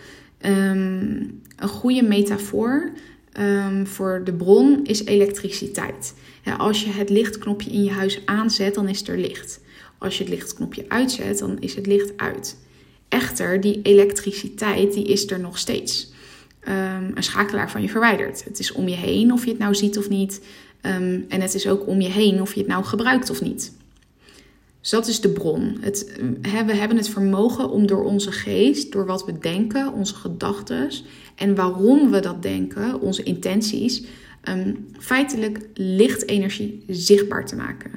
Um, 0.45 1.41
een 1.55 1.67
goede 1.67 2.03
metafoor 2.03 2.91
um, 3.39 3.87
voor 3.87 4.21
de 4.23 4.33
bron 4.33 4.79
is 4.83 5.05
elektriciteit. 5.05 6.13
Ja, 6.43 6.55
als 6.55 6.83
je 6.83 6.89
het 6.89 7.09
lichtknopje 7.09 7.69
in 7.71 7.83
je 7.83 7.91
huis 7.91 8.21
aanzet, 8.25 8.75
dan 8.75 8.87
is 8.87 9.07
er 9.07 9.17
licht. 9.17 9.59
Als 9.97 10.17
je 10.17 10.23
het 10.23 10.33
lichtknopje 10.33 10.85
uitzet, 10.87 11.39
dan 11.39 11.59
is 11.59 11.75
het 11.75 11.87
licht 11.87 12.11
uit. 12.17 12.57
Echter, 13.07 13.61
die 13.61 13.81
elektriciteit 13.81 14.93
die 14.93 15.05
is 15.05 15.31
er 15.31 15.39
nog 15.39 15.57
steeds. 15.57 16.11
Um, 16.67 17.11
een 17.13 17.23
schakelaar 17.23 17.71
van 17.71 17.81
je 17.81 17.89
verwijderd. 17.89 18.43
Het 18.43 18.59
is 18.59 18.71
om 18.71 18.87
je 18.87 18.95
heen 18.95 19.33
of 19.33 19.43
je 19.43 19.49
het 19.49 19.59
nou 19.59 19.75
ziet 19.75 19.97
of 19.97 20.09
niet. 20.09 20.41
Um, 20.81 21.25
en 21.29 21.41
het 21.41 21.53
is 21.53 21.67
ook 21.67 21.87
om 21.87 22.01
je 22.01 22.09
heen 22.09 22.41
of 22.41 22.53
je 22.53 22.59
het 22.59 22.69
nou 22.69 22.83
gebruikt 22.83 23.29
of 23.29 23.41
niet. 23.41 23.71
Dus 24.91 24.99
dat 24.99 25.09
is 25.09 25.21
de 25.21 25.29
bron. 25.29 25.77
Het, 25.79 26.19
we 26.41 26.75
hebben 26.75 26.97
het 26.97 27.09
vermogen 27.09 27.69
om 27.69 27.87
door 27.87 28.03
onze 28.03 28.31
geest, 28.31 28.91
door 28.91 29.05
wat 29.05 29.25
we 29.25 29.37
denken, 29.37 29.93
onze 29.93 30.15
gedachten 30.15 30.89
en 31.35 31.55
waarom 31.55 32.11
we 32.11 32.19
dat 32.19 32.41
denken, 32.41 33.01
onze 33.01 33.23
intenties, 33.23 34.03
um, 34.49 34.87
feitelijk 34.99 35.59
lichtenergie 35.73 36.83
zichtbaar 36.87 37.45
te 37.45 37.55
maken. 37.55 37.91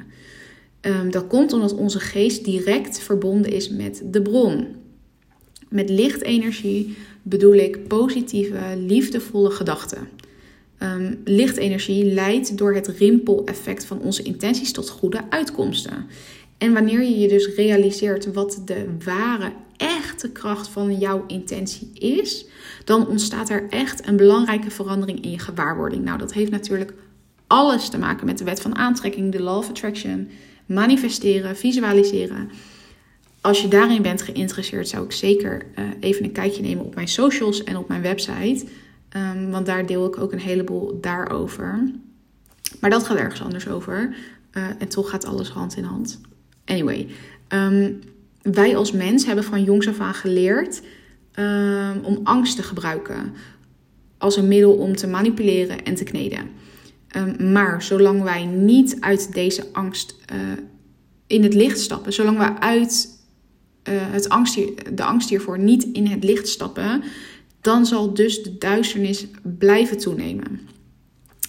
Um, 0.80 1.10
dat 1.10 1.26
komt 1.26 1.52
omdat 1.52 1.74
onze 1.74 2.00
geest 2.00 2.44
direct 2.44 2.98
verbonden 3.00 3.52
is 3.52 3.68
met 3.68 4.02
de 4.04 4.22
bron. 4.22 4.66
Met 5.68 5.88
lichtenergie 5.88 6.96
bedoel 7.22 7.54
ik 7.54 7.88
positieve, 7.88 8.60
liefdevolle 8.76 9.50
gedachten. 9.50 10.08
Um, 10.82 11.20
lichtenergie 11.24 12.04
leidt 12.04 12.58
door 12.58 12.74
het 12.74 12.88
rimpeleffect 12.88 13.84
van 13.84 14.00
onze 14.00 14.22
intenties 14.22 14.72
tot 14.72 14.88
goede 14.88 15.20
uitkomsten. 15.30 16.06
En 16.58 16.72
wanneer 16.72 17.02
je 17.02 17.18
je 17.18 17.28
dus 17.28 17.54
realiseert 17.54 18.32
wat 18.32 18.62
de 18.64 18.86
ware, 19.04 19.52
echte 19.76 20.30
kracht 20.30 20.68
van 20.68 20.98
jouw 20.98 21.24
intentie 21.26 21.90
is, 21.92 22.46
dan 22.84 23.08
ontstaat 23.08 23.50
er 23.50 23.66
echt 23.68 24.08
een 24.08 24.16
belangrijke 24.16 24.70
verandering 24.70 25.24
in 25.24 25.30
je 25.30 25.38
gewaarwording. 25.38 26.04
Nou, 26.04 26.18
dat 26.18 26.32
heeft 26.32 26.50
natuurlijk 26.50 26.94
alles 27.46 27.88
te 27.88 27.98
maken 27.98 28.26
met 28.26 28.38
de 28.38 28.44
wet 28.44 28.60
van 28.60 28.76
aantrekking, 28.76 29.32
de 29.32 29.42
law 29.42 29.58
of 29.58 29.68
attraction, 29.68 30.28
manifesteren, 30.66 31.56
visualiseren. 31.56 32.50
Als 33.40 33.62
je 33.62 33.68
daarin 33.68 34.02
bent 34.02 34.22
geïnteresseerd, 34.22 34.88
zou 34.88 35.04
ik 35.04 35.12
zeker 35.12 35.66
uh, 35.78 35.84
even 36.00 36.24
een 36.24 36.32
kijkje 36.32 36.62
nemen 36.62 36.84
op 36.84 36.94
mijn 36.94 37.08
socials 37.08 37.64
en 37.64 37.76
op 37.76 37.88
mijn 37.88 38.02
website. 38.02 38.64
Um, 39.16 39.50
want 39.50 39.66
daar 39.66 39.86
deel 39.86 40.06
ik 40.06 40.18
ook 40.18 40.32
een 40.32 40.38
heleboel 40.38 40.98
daarover. 41.00 41.90
Maar 42.80 42.90
dat 42.90 43.04
gaat 43.04 43.16
ergens 43.16 43.42
anders 43.42 43.68
over. 43.68 44.16
Uh, 44.52 44.66
en 44.78 44.88
toch 44.88 45.10
gaat 45.10 45.24
alles 45.24 45.48
hand 45.48 45.76
in 45.76 45.84
hand. 45.84 46.20
Anyway, 46.64 47.06
um, 47.48 48.00
wij 48.42 48.76
als 48.76 48.92
mens 48.92 49.26
hebben 49.26 49.44
van 49.44 49.64
jongs 49.64 49.88
af 49.88 50.00
aan 50.00 50.14
geleerd 50.14 50.82
um, 51.38 52.04
om 52.04 52.20
angst 52.22 52.56
te 52.56 52.62
gebruiken 52.62 53.32
als 54.18 54.36
een 54.36 54.48
middel 54.48 54.72
om 54.72 54.96
te 54.96 55.06
manipuleren 55.06 55.84
en 55.84 55.94
te 55.94 56.04
kneden. 56.04 56.50
Um, 57.16 57.52
maar 57.52 57.82
zolang 57.82 58.22
wij 58.22 58.44
niet 58.44 58.96
uit 59.00 59.32
deze 59.32 59.66
angst 59.72 60.16
uh, 60.32 60.38
in 61.26 61.42
het 61.42 61.54
licht 61.54 61.78
stappen, 61.78 62.12
zolang 62.12 62.38
we 62.38 62.60
uit 62.60 63.08
uh, 63.88 63.94
het 63.96 64.28
angst 64.28 64.54
de 64.96 65.04
angst 65.04 65.28
hiervoor 65.28 65.58
niet 65.58 65.84
in 65.92 66.06
het 66.06 66.24
licht 66.24 66.48
stappen, 66.48 67.02
dan 67.60 67.86
zal 67.86 68.14
dus 68.14 68.42
de 68.42 68.58
duisternis 68.58 69.26
blijven 69.58 69.98
toenemen. 69.98 70.60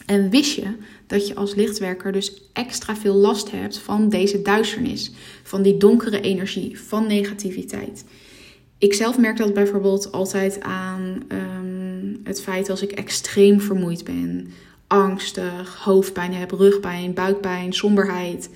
En 0.06 0.30
wist 0.30 0.56
je 0.56 0.76
dat 1.08 1.28
je 1.28 1.36
als 1.36 1.56
lichtwerker 1.56 2.12
dus 2.12 2.42
extra 2.54 2.96
veel 2.96 3.14
last 3.14 3.52
hebt 3.52 3.78
van 3.78 4.10
deze 4.10 4.42
duisternis, 4.42 5.12
van 5.44 5.62
die 5.62 5.78
donkere 5.78 6.22
energie, 6.22 6.80
van 6.80 7.08
negativiteit? 7.08 8.06
Ik 8.78 8.94
zelf 8.94 9.18
merk 9.18 9.38
dat 9.38 9.54
bijvoorbeeld 9.54 10.12
altijd 10.12 10.62
aan 10.62 11.24
um, 11.28 12.20
het 12.24 12.42
feit 12.42 12.70
als 12.70 12.82
ik 12.82 12.92
extreem 12.92 13.62
vermoeid 13.62 14.04
ben, 14.04 14.52
angstig, 14.88 15.76
hoofdpijn 15.76 16.34
heb, 16.34 16.52
rugpijn, 16.52 17.14
buikpijn, 17.14 17.74
somberheid 17.74 18.50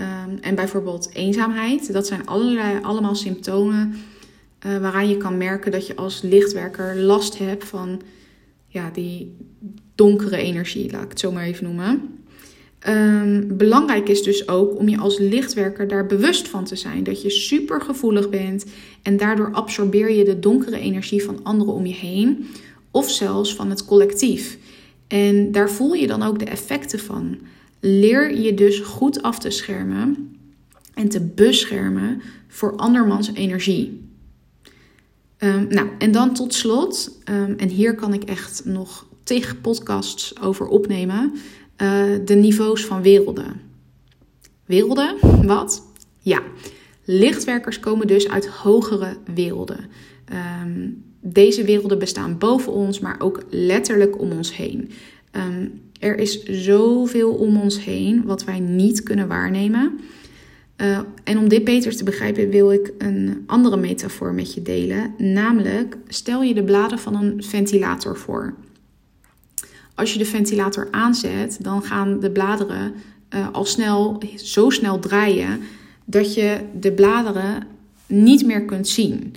um, 0.00 0.38
en 0.40 0.54
bijvoorbeeld 0.54 1.10
eenzaamheid. 1.12 1.92
Dat 1.92 2.06
zijn 2.06 2.26
allerlei, 2.26 2.78
allemaal 2.82 3.14
symptomen 3.14 3.94
uh, 4.66 4.78
waaraan 4.78 5.08
je 5.08 5.16
kan 5.16 5.36
merken 5.36 5.72
dat 5.72 5.86
je 5.86 5.96
als 5.96 6.22
lichtwerker 6.22 6.96
last 6.96 7.38
hebt 7.38 7.64
van 7.64 8.00
ja, 8.66 8.90
die 8.90 9.36
donkere 9.94 10.36
energie, 10.36 10.90
laat 10.90 11.02
ik 11.02 11.08
het 11.08 11.20
zo 11.20 11.32
maar 11.32 11.44
even 11.44 11.64
noemen. 11.64 12.18
Um, 12.88 13.56
belangrijk 13.56 14.08
is 14.08 14.22
dus 14.22 14.48
ook 14.48 14.78
om 14.78 14.88
je 14.88 14.98
als 14.98 15.18
lichtwerker 15.18 15.88
daar 15.88 16.06
bewust 16.06 16.48
van 16.48 16.64
te 16.64 16.76
zijn. 16.76 17.04
Dat 17.04 17.22
je 17.22 17.30
super 17.30 17.80
gevoelig 17.80 18.30
bent 18.30 18.64
en 19.02 19.16
daardoor 19.16 19.52
absorbeer 19.52 20.10
je 20.10 20.24
de 20.24 20.38
donkere 20.38 20.78
energie 20.78 21.24
van 21.24 21.40
anderen 21.42 21.74
om 21.74 21.86
je 21.86 21.94
heen. 21.94 22.46
Of 22.90 23.10
zelfs 23.10 23.54
van 23.54 23.70
het 23.70 23.84
collectief. 23.84 24.58
En 25.06 25.52
daar 25.52 25.70
voel 25.70 25.94
je 25.94 26.06
dan 26.06 26.22
ook 26.22 26.38
de 26.38 26.44
effecten 26.44 26.98
van. 26.98 27.38
Leer 27.80 28.38
je 28.38 28.54
dus 28.54 28.78
goed 28.78 29.22
af 29.22 29.38
te 29.38 29.50
schermen 29.50 30.36
en 30.94 31.08
te 31.08 31.20
beschermen 31.20 32.22
voor 32.48 32.76
andermans 32.76 33.32
energie. 33.34 34.00
Um, 35.38 35.66
nou, 35.68 35.88
en 35.98 36.12
dan 36.12 36.34
tot 36.34 36.54
slot, 36.54 37.18
um, 37.30 37.54
en 37.56 37.68
hier 37.68 37.94
kan 37.94 38.12
ik 38.12 38.22
echt 38.22 38.62
nog 38.64 39.06
tegen 39.24 39.60
podcasts 39.60 40.40
over 40.40 40.66
opnemen, 40.66 41.32
uh, 41.82 42.04
de 42.24 42.34
niveaus 42.34 42.84
van 42.84 43.02
werelden. 43.02 43.60
Werelden? 44.64 45.16
Wat? 45.46 45.82
Ja, 46.18 46.42
lichtwerkers 47.04 47.80
komen 47.80 48.06
dus 48.06 48.28
uit 48.28 48.46
hogere 48.46 49.16
werelden. 49.34 49.78
Um, 50.62 51.02
deze 51.20 51.64
werelden 51.64 51.98
bestaan 51.98 52.38
boven 52.38 52.72
ons, 52.72 53.00
maar 53.00 53.20
ook 53.20 53.42
letterlijk 53.50 54.20
om 54.20 54.32
ons 54.32 54.56
heen. 54.56 54.90
Um, 55.32 55.82
er 55.98 56.16
is 56.16 56.42
zoveel 56.42 57.34
om 57.34 57.60
ons 57.60 57.84
heen 57.84 58.24
wat 58.24 58.44
wij 58.44 58.60
niet 58.60 59.02
kunnen 59.02 59.28
waarnemen. 59.28 60.00
Uh, 60.76 61.00
en 61.24 61.38
om 61.38 61.48
dit 61.48 61.64
beter 61.64 61.96
te 61.96 62.04
begrijpen 62.04 62.50
wil 62.50 62.72
ik 62.72 62.92
een 62.98 63.42
andere 63.46 63.76
metafoor 63.76 64.34
met 64.34 64.54
je 64.54 64.62
delen. 64.62 65.14
Namelijk, 65.18 65.96
stel 66.08 66.42
je 66.42 66.54
de 66.54 66.64
bladen 66.64 66.98
van 66.98 67.14
een 67.14 67.42
ventilator 67.42 68.16
voor. 68.16 68.54
Als 69.94 70.12
je 70.12 70.18
de 70.18 70.24
ventilator 70.24 70.88
aanzet, 70.90 71.58
dan 71.60 71.82
gaan 71.82 72.20
de 72.20 72.30
bladeren 72.30 72.94
uh, 73.34 73.48
al 73.52 73.64
snel, 73.64 74.22
zo 74.36 74.70
snel 74.70 74.98
draaien 74.98 75.60
dat 76.04 76.34
je 76.34 76.60
de 76.80 76.92
bladeren 76.92 77.66
niet 78.06 78.46
meer 78.46 78.64
kunt 78.64 78.88
zien. 78.88 79.34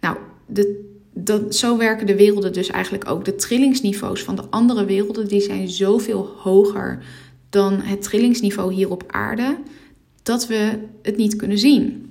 Nou, 0.00 0.16
de, 0.46 0.88
dat, 1.12 1.54
zo 1.54 1.76
werken 1.76 2.06
de 2.06 2.16
werelden 2.16 2.52
dus 2.52 2.68
eigenlijk 2.68 3.10
ook. 3.10 3.24
De 3.24 3.34
trillingsniveaus 3.34 4.22
van 4.22 4.36
de 4.36 4.44
andere 4.50 4.84
werelden 4.84 5.28
die 5.28 5.40
zijn 5.40 5.68
zoveel 5.68 6.34
hoger 6.36 7.02
dan 7.50 7.80
het 7.80 8.02
trillingsniveau 8.02 8.72
hier 8.72 8.90
op 8.90 9.04
aarde 9.06 9.56
dat 10.22 10.46
we 10.46 10.78
het 11.02 11.16
niet 11.16 11.36
kunnen 11.36 11.58
zien. 11.58 12.08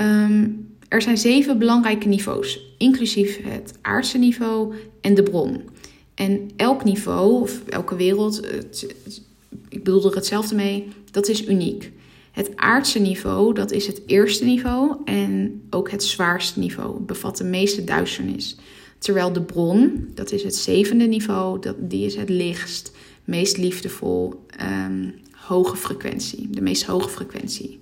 Um, 0.00 0.66
er 0.88 1.02
zijn 1.02 1.18
zeven 1.18 1.58
belangrijke 1.58 2.08
niveaus, 2.08 2.74
inclusief 2.78 3.40
het 3.42 3.78
aardse 3.80 4.18
niveau 4.18 4.74
en 5.00 5.14
de 5.14 5.22
bron. 5.22 5.62
En 6.18 6.50
elk 6.56 6.84
niveau, 6.84 7.42
of 7.42 7.62
elke 7.68 7.96
wereld, 7.96 8.36
het, 8.36 8.94
ik 9.68 9.84
bedoel 9.84 10.04
er 10.04 10.14
hetzelfde 10.14 10.54
mee, 10.54 10.88
dat 11.10 11.28
is 11.28 11.46
uniek. 11.46 11.92
Het 12.32 12.56
aardse 12.56 12.98
niveau, 12.98 13.54
dat 13.54 13.70
is 13.70 13.86
het 13.86 14.00
eerste 14.06 14.44
niveau 14.44 14.96
en 15.04 15.62
ook 15.70 15.90
het 15.90 16.04
zwaarste 16.04 16.58
niveau, 16.58 17.00
bevat 17.00 17.36
de 17.36 17.44
meeste 17.44 17.84
duisternis. 17.84 18.56
Terwijl 18.98 19.32
de 19.32 19.42
bron, 19.42 20.08
dat 20.14 20.32
is 20.32 20.42
het 20.42 20.56
zevende 20.56 21.04
niveau, 21.04 21.60
dat, 21.60 21.76
die 21.78 22.04
is 22.04 22.14
het 22.14 22.28
lichtst, 22.28 22.92
meest 23.24 23.56
liefdevol, 23.56 24.44
um, 24.62 25.14
hoge 25.32 25.76
frequentie, 25.76 26.48
de 26.50 26.60
meest 26.60 26.82
hoge 26.82 27.08
frequentie. 27.08 27.80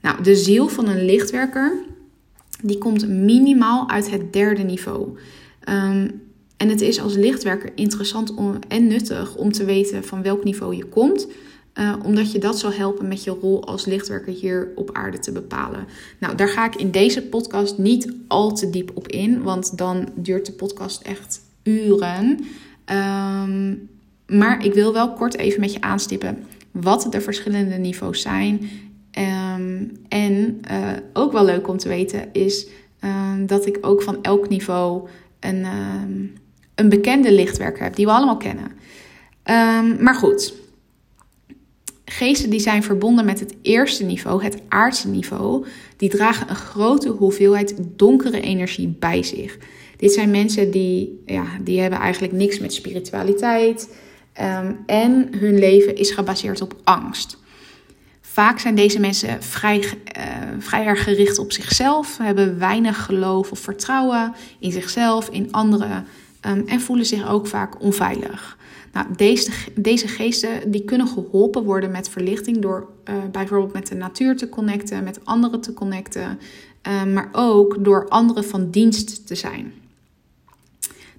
Nou, 0.00 0.22
de 0.22 0.36
ziel 0.36 0.68
van 0.68 0.88
een 0.88 1.04
lichtwerker, 1.04 1.84
die 2.62 2.78
komt 2.78 3.08
minimaal 3.08 3.88
uit 3.88 4.10
het 4.10 4.32
derde 4.32 4.62
niveau. 4.62 5.18
Um, 5.68 6.30
en 6.62 6.68
het 6.68 6.80
is 6.80 7.00
als 7.00 7.14
lichtwerker 7.14 7.72
interessant 7.74 8.34
en 8.68 8.86
nuttig 8.86 9.36
om 9.36 9.52
te 9.52 9.64
weten 9.64 10.04
van 10.04 10.22
welk 10.22 10.44
niveau 10.44 10.76
je 10.76 10.84
komt. 10.84 11.26
Uh, 11.74 11.94
omdat 12.04 12.32
je 12.32 12.38
dat 12.38 12.58
zal 12.58 12.72
helpen 12.72 13.08
met 13.08 13.24
je 13.24 13.30
rol 13.30 13.64
als 13.64 13.84
lichtwerker 13.84 14.32
hier 14.32 14.72
op 14.74 14.90
aarde 14.92 15.18
te 15.18 15.32
bepalen. 15.32 15.86
Nou, 16.18 16.34
daar 16.34 16.48
ga 16.48 16.66
ik 16.66 16.74
in 16.74 16.90
deze 16.90 17.22
podcast 17.22 17.78
niet 17.78 18.12
al 18.28 18.52
te 18.52 18.70
diep 18.70 18.90
op 18.94 19.08
in, 19.08 19.42
want 19.42 19.78
dan 19.78 20.08
duurt 20.14 20.46
de 20.46 20.52
podcast 20.52 21.02
echt 21.02 21.40
uren. 21.62 22.38
Um, 22.86 23.88
maar 24.26 24.64
ik 24.64 24.74
wil 24.74 24.92
wel 24.92 25.12
kort 25.12 25.36
even 25.36 25.60
met 25.60 25.72
je 25.72 25.80
aanstippen 25.80 26.38
wat 26.70 27.06
de 27.10 27.20
verschillende 27.20 27.76
niveaus 27.76 28.20
zijn. 28.20 28.70
Um, 29.18 29.92
en 30.08 30.60
uh, 30.70 30.88
ook 31.12 31.32
wel 31.32 31.44
leuk 31.44 31.68
om 31.68 31.76
te 31.76 31.88
weten 31.88 32.32
is 32.32 32.66
um, 33.04 33.46
dat 33.46 33.66
ik 33.66 33.78
ook 33.80 34.02
van 34.02 34.18
elk 34.22 34.48
niveau 34.48 35.08
een, 35.40 35.66
een 36.74 36.88
bekende 36.88 37.32
lichtwerker 37.32 37.82
heb, 37.82 37.96
die 37.96 38.06
we 38.06 38.12
allemaal 38.12 38.36
kennen. 38.36 38.72
maar 40.02 40.14
goed, 40.14 40.54
geesten 42.04 42.50
die 42.50 42.60
zijn 42.60 42.82
verbonden 42.82 43.24
met 43.24 43.40
het 43.40 43.54
eerste 43.62 44.04
niveau, 44.04 44.44
het 44.44 44.60
aardse 44.68 45.08
niveau, 45.08 45.66
die 45.96 46.10
dragen 46.10 46.50
een 46.50 46.56
grote 46.56 47.08
hoeveelheid 47.08 47.74
donkere 47.78 48.40
energie 48.40 48.96
bij 48.98 49.22
zich. 49.22 49.58
Dit 49.96 50.12
zijn 50.12 50.30
mensen 50.30 50.70
die, 50.70 51.22
ja, 51.26 51.44
die 51.60 51.80
hebben 51.80 51.98
eigenlijk 51.98 52.32
niks 52.32 52.58
met 52.58 52.74
spiritualiteit 52.74 53.88
Um, 54.40 54.82
en 54.86 55.28
hun 55.38 55.58
leven 55.58 55.96
is 55.96 56.10
gebaseerd 56.10 56.60
op 56.60 56.76
angst. 56.84 57.38
Vaak 58.20 58.58
zijn 58.58 58.74
deze 58.74 59.00
mensen 59.00 59.42
vrij, 59.42 59.78
uh, 59.78 59.84
vrij 60.58 60.86
erg 60.86 61.02
gericht 61.02 61.38
op 61.38 61.52
zichzelf, 61.52 62.18
hebben 62.18 62.58
weinig 62.58 63.04
geloof 63.04 63.50
of 63.50 63.58
vertrouwen 63.58 64.34
in 64.58 64.72
zichzelf, 64.72 65.28
in 65.28 65.52
anderen 65.52 66.06
um, 66.46 66.62
en 66.66 66.80
voelen 66.80 67.06
zich 67.06 67.28
ook 67.28 67.46
vaak 67.46 67.82
onveilig. 67.82 68.58
Nou, 68.92 69.06
deze, 69.16 69.50
deze 69.74 70.08
geesten 70.08 70.70
die 70.70 70.84
kunnen 70.84 71.06
geholpen 71.08 71.64
worden 71.64 71.90
met 71.90 72.08
verlichting 72.08 72.58
door 72.58 72.88
uh, 73.08 73.14
bijvoorbeeld 73.32 73.72
met 73.72 73.86
de 73.86 73.94
natuur 73.94 74.36
te 74.36 74.48
connecten, 74.48 75.04
met 75.04 75.24
anderen 75.24 75.60
te 75.60 75.72
connecten, 75.72 76.38
uh, 76.88 77.04
maar 77.04 77.28
ook 77.32 77.84
door 77.84 78.08
anderen 78.08 78.44
van 78.44 78.70
dienst 78.70 79.26
te 79.26 79.34
zijn. 79.34 79.72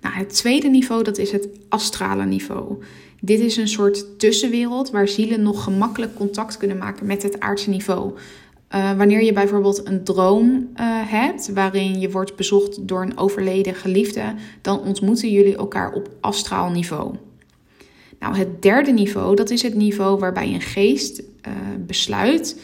Nou, 0.01 0.15
het 0.15 0.33
tweede 0.35 0.67
niveau 0.67 1.03
dat 1.03 1.17
is 1.17 1.31
het 1.31 1.47
astrale 1.69 2.25
niveau. 2.25 2.83
Dit 3.21 3.39
is 3.39 3.57
een 3.57 3.67
soort 3.67 4.19
tussenwereld 4.19 4.91
waar 4.91 5.07
zielen 5.07 5.41
nog 5.41 5.63
gemakkelijk 5.63 6.15
contact 6.15 6.57
kunnen 6.57 6.77
maken 6.77 7.05
met 7.05 7.23
het 7.23 7.39
aardse 7.39 7.69
niveau. 7.69 8.11
Uh, 8.75 8.97
wanneer 8.97 9.23
je 9.23 9.33
bijvoorbeeld 9.33 9.87
een 9.87 10.03
droom 10.03 10.47
uh, 10.49 10.85
hebt 11.05 11.53
waarin 11.53 11.99
je 11.99 12.11
wordt 12.11 12.35
bezocht 12.35 12.87
door 12.87 13.01
een 13.01 13.17
overleden 13.17 13.75
geliefde, 13.75 14.33
dan 14.61 14.79
ontmoeten 14.79 15.31
jullie 15.31 15.55
elkaar 15.55 15.91
op 15.91 16.09
astraal 16.21 16.71
niveau. 16.71 17.15
Nou, 18.19 18.35
het 18.35 18.61
derde 18.61 18.91
niveau, 18.91 19.35
dat 19.35 19.49
is 19.49 19.61
het 19.61 19.75
niveau 19.75 20.19
waarbij 20.19 20.53
een 20.53 20.61
geest 20.61 21.19
uh, 21.19 21.53
besluit 21.79 22.59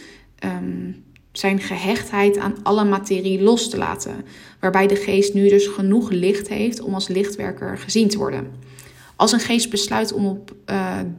um, 0.46 1.04
zijn 1.32 1.60
gehechtheid 1.60 2.38
aan 2.38 2.56
alle 2.63 2.84
materie 2.84 3.42
los 3.42 3.70
te 3.70 3.78
laten. 3.78 4.16
Waarbij 4.60 4.88
de 4.88 4.96
geest 4.96 5.34
nu 5.34 5.50
dus 5.50 5.68
genoeg 5.68 6.10
licht 6.10 6.48
heeft 6.48 6.82
om 6.82 6.94
als 6.94 7.08
lichtwerker 7.08 7.78
gezien 7.78 8.10
te 8.10 8.18
worden. 8.18 8.48
Als 9.16 9.32
een 9.32 9.39
geest 9.39 9.70
besluit 9.70 10.13
om 10.13 10.25
op 10.25 10.56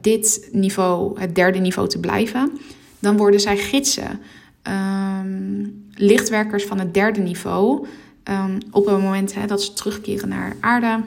dit 0.01 0.49
niveau, 0.51 1.19
het 1.19 1.35
derde 1.35 1.59
niveau, 1.59 1.89
te 1.89 1.99
blijven, 1.99 2.51
dan 2.99 3.17
worden 3.17 3.39
zij 3.39 3.57
gidsen, 3.57 4.19
um, 4.67 5.87
lichtwerkers 5.95 6.65
van 6.65 6.79
het 6.79 6.93
derde 6.93 7.19
niveau. 7.19 7.87
Um, 8.23 8.57
op 8.71 8.85
het 8.85 9.01
moment 9.01 9.33
hè, 9.33 9.45
dat 9.45 9.63
ze 9.63 9.73
terugkeren 9.73 10.29
naar 10.29 10.55
aarde, 10.59 11.03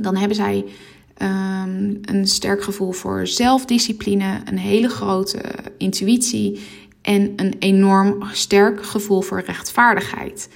dan 0.00 0.16
hebben 0.16 0.36
zij 0.36 0.64
um, 1.22 1.98
een 2.02 2.26
sterk 2.26 2.62
gevoel 2.62 2.92
voor 2.92 3.26
zelfdiscipline, 3.26 4.40
een 4.44 4.58
hele 4.58 4.88
grote 4.88 5.40
intuïtie 5.78 6.60
en 7.02 7.32
een 7.36 7.54
enorm 7.58 8.22
sterk 8.32 8.86
gevoel 8.86 9.20
voor 9.20 9.42
rechtvaardigheid. 9.46 10.48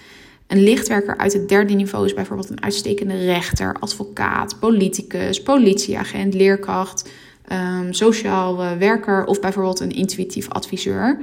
Een 0.47 0.63
lichtwerker 0.63 1.17
uit 1.17 1.33
het 1.33 1.49
derde 1.49 1.75
niveau 1.75 2.05
is 2.05 2.15
bijvoorbeeld 2.15 2.51
een 2.51 2.63
uitstekende 2.63 3.25
rechter, 3.25 3.77
advocaat, 3.81 4.59
politicus, 4.61 5.43
politieagent, 5.43 6.35
leerkracht, 6.35 7.11
um, 7.53 7.93
sociaal 7.93 8.77
werker 8.79 9.25
of 9.25 9.41
bijvoorbeeld 9.41 9.81
een 9.81 9.91
intuïtief 9.93 10.49
adviseur. 10.49 11.19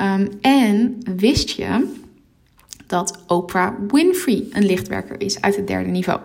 Um, 0.00 0.28
en 0.40 0.98
wist 1.16 1.50
je 1.50 1.94
dat 2.86 3.18
Oprah 3.26 3.74
Winfrey 3.88 4.44
een 4.50 4.66
lichtwerker 4.66 5.20
is 5.20 5.40
uit 5.40 5.56
het 5.56 5.66
derde 5.66 5.90
niveau? 5.90 6.20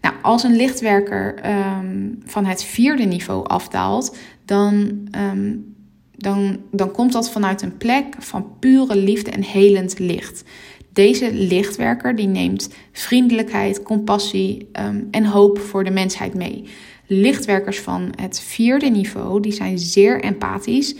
Nou, 0.00 0.14
als 0.22 0.42
een 0.42 0.56
lichtwerker 0.56 1.50
um, 1.50 2.22
van 2.24 2.44
het 2.44 2.64
vierde 2.64 3.04
niveau 3.04 3.46
afdaalt, 3.46 4.16
dan 4.44 5.08
um, 5.18 5.74
dan, 6.16 6.60
dan 6.70 6.90
komt 6.90 7.12
dat 7.12 7.30
vanuit 7.30 7.62
een 7.62 7.76
plek 7.76 8.14
van 8.18 8.58
pure 8.58 8.96
liefde 8.96 9.30
en 9.30 9.42
helend 9.42 9.98
licht. 9.98 10.44
Deze 10.92 11.32
lichtwerker 11.32 12.16
die 12.16 12.26
neemt 12.26 12.68
vriendelijkheid, 12.92 13.82
compassie 13.82 14.68
en 15.10 15.24
hoop 15.24 15.58
voor 15.58 15.84
de 15.84 15.90
mensheid 15.90 16.34
mee. 16.34 16.64
Lichtwerkers 17.06 17.80
van 17.80 18.12
het 18.20 18.40
vierde 18.40 18.86
niveau 18.86 19.40
die 19.40 19.52
zijn 19.52 19.78
zeer 19.78 20.20
empathisch 20.22 20.94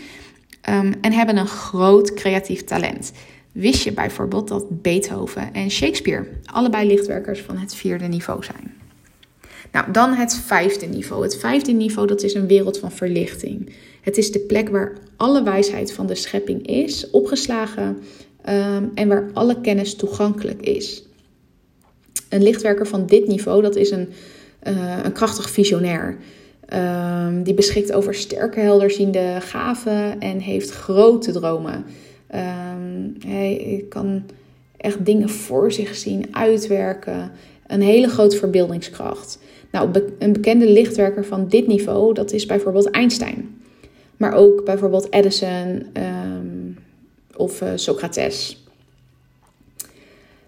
um, 0.69 0.93
en 1.01 1.11
hebben 1.11 1.37
een 1.37 1.47
groot 1.47 2.13
creatief 2.13 2.63
talent. 2.63 3.11
Wist 3.51 3.83
je 3.83 3.91
bijvoorbeeld 3.91 4.47
dat 4.47 4.81
Beethoven 4.81 5.53
en 5.53 5.71
Shakespeare 5.71 6.27
allebei 6.45 6.87
lichtwerkers 6.87 7.41
van 7.41 7.57
het 7.57 7.75
vierde 7.75 8.05
niveau 8.05 8.43
zijn? 8.43 8.75
Nou, 9.71 9.91
dan 9.91 10.13
het 10.13 10.35
vijfde 10.35 10.85
niveau. 10.85 11.23
Het 11.23 11.37
vijfde 11.37 11.71
niveau 11.71 12.07
dat 12.07 12.23
is 12.23 12.33
een 12.33 12.47
wereld 12.47 12.77
van 12.77 12.91
verlichting. 12.91 13.73
Het 14.01 14.17
is 14.17 14.31
de 14.31 14.39
plek 14.39 14.69
waar 14.69 14.97
alle 15.15 15.43
wijsheid 15.43 15.93
van 15.93 16.07
de 16.07 16.15
schepping 16.15 16.67
is 16.67 17.09
opgeslagen 17.09 17.97
um, 18.49 18.91
en 18.93 19.07
waar 19.07 19.29
alle 19.33 19.61
kennis 19.61 19.95
toegankelijk 19.95 20.61
is. 20.61 21.03
Een 22.29 22.43
lichtwerker 22.43 22.87
van 22.87 23.05
dit 23.05 23.27
niveau, 23.27 23.61
dat 23.61 23.75
is 23.75 23.91
een, 23.91 24.09
uh, 24.67 24.99
een 25.03 25.11
krachtig 25.11 25.49
visionair. 25.49 26.17
Um, 26.73 27.43
die 27.43 27.53
beschikt 27.53 27.93
over 27.93 28.15
sterke, 28.15 28.59
helderziende 28.59 29.37
gaven 29.39 30.19
en 30.19 30.39
heeft 30.39 30.69
grote 30.69 31.31
dromen. 31.31 31.85
Um, 32.35 33.15
hij 33.27 33.85
kan 33.89 34.23
echt 34.77 35.05
dingen 35.05 35.29
voor 35.29 35.71
zich 35.71 35.95
zien, 35.95 36.27
uitwerken. 36.31 37.31
Een 37.67 37.81
hele 37.81 38.07
grote 38.07 38.37
verbeeldingskracht. 38.37 39.39
Nou, 39.71 39.89
een 40.19 40.33
bekende 40.33 40.69
lichtwerker 40.69 41.25
van 41.25 41.47
dit 41.47 41.67
niveau, 41.67 42.13
dat 42.13 42.31
is 42.31 42.45
bijvoorbeeld 42.45 42.89
Einstein. 42.89 43.61
Maar 44.17 44.33
ook 44.33 44.65
bijvoorbeeld 44.65 45.13
Edison 45.13 45.85
um, 45.93 46.77
of 47.35 47.61
uh, 47.61 47.69
Socrates. 47.75 48.65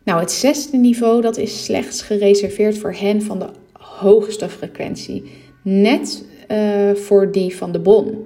Nou, 0.03 0.19
het 0.19 0.31
zesde 0.31 0.77
niveau 0.77 1.21
dat 1.21 1.37
is 1.37 1.63
slechts 1.63 2.01
gereserveerd 2.01 2.77
voor 2.77 2.93
hen 2.93 3.21
van 3.21 3.39
de 3.39 3.49
hoogste 3.71 4.49
frequentie. 4.49 5.31
Net 5.69 6.25
uh, 6.51 6.95
voor 6.95 7.31
die 7.31 7.55
van 7.55 7.71
de 7.71 7.81
bron. 7.81 8.25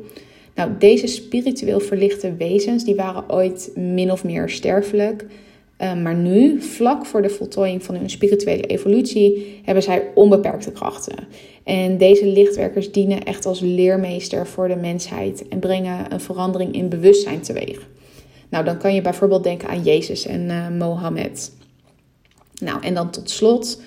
Nou, 0.55 0.71
deze 0.79 1.07
spiritueel 1.07 1.79
verlichte 1.79 2.35
wezens 2.35 2.83
die 2.83 2.95
waren 2.95 3.29
ooit 3.29 3.71
min 3.75 4.11
of 4.11 4.23
meer 4.23 4.49
sterfelijk. 4.49 5.25
Uh, 5.81 6.01
maar 6.01 6.15
nu, 6.15 6.61
vlak 6.61 7.05
voor 7.05 7.21
de 7.21 7.29
voltooiing 7.29 7.83
van 7.83 7.95
hun 7.95 8.09
spirituele 8.09 8.63
evolutie, 8.63 9.59
hebben 9.63 9.83
zij 9.83 10.11
onbeperkte 10.15 10.71
krachten. 10.71 11.15
En 11.63 11.97
deze 11.97 12.25
lichtwerkers 12.25 12.91
dienen 12.91 13.23
echt 13.23 13.45
als 13.45 13.59
leermeester 13.59 14.47
voor 14.47 14.67
de 14.67 14.75
mensheid 14.75 15.47
en 15.47 15.59
brengen 15.59 16.13
een 16.13 16.21
verandering 16.21 16.73
in 16.73 16.89
bewustzijn 16.89 17.41
teweeg. 17.41 17.87
Nou, 18.49 18.65
dan 18.65 18.77
kan 18.77 18.95
je 18.95 19.01
bijvoorbeeld 19.01 19.43
denken 19.43 19.69
aan 19.69 19.83
Jezus 19.83 20.25
en 20.25 20.41
uh, 20.41 20.69
Mohammed. 20.69 21.51
Nou, 22.61 22.83
en 22.83 22.93
dan 22.93 23.11
tot 23.11 23.29
slot 23.29 23.81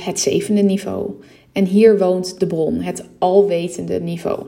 het 0.00 0.20
zevende 0.20 0.62
niveau. 0.62 1.10
En 1.54 1.64
hier 1.64 1.98
woont 1.98 2.40
de 2.40 2.46
bron, 2.46 2.80
het 2.80 3.04
alwetende 3.18 4.00
niveau. 4.00 4.46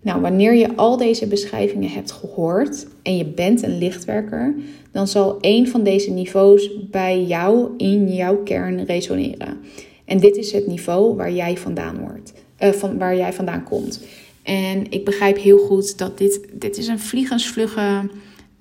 Nou, 0.00 0.20
wanneer 0.20 0.54
je 0.54 0.76
al 0.76 0.96
deze 0.96 1.26
beschrijvingen 1.26 1.90
hebt 1.90 2.12
gehoord 2.12 2.86
en 3.02 3.16
je 3.16 3.24
bent 3.24 3.62
een 3.62 3.78
lichtwerker, 3.78 4.54
dan 4.92 5.08
zal 5.08 5.38
een 5.40 5.68
van 5.68 5.82
deze 5.82 6.10
niveaus 6.10 6.70
bij 6.90 7.24
jou 7.24 7.70
in 7.76 8.14
jouw 8.14 8.36
kern 8.36 8.84
resoneren. 8.84 9.58
En 10.04 10.18
dit 10.18 10.36
is 10.36 10.52
het 10.52 10.66
niveau 10.66 11.16
waar 11.16 11.32
jij 11.32 11.56
vandaan 11.56 11.98
wordt, 11.98 12.32
uh, 12.62 12.70
van, 12.70 12.98
waar 12.98 13.16
jij 13.16 13.32
vandaan 13.32 13.64
komt. 13.64 14.00
En 14.42 14.90
ik 14.90 15.04
begrijp 15.04 15.38
heel 15.38 15.58
goed 15.58 15.98
dat 15.98 16.18
dit, 16.18 16.40
dit 16.52 16.76
is 16.76 16.86
een 16.86 16.98
vliegensvlugge 16.98 18.10